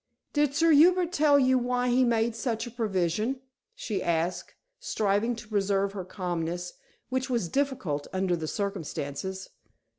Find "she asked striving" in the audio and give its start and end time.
3.75-5.35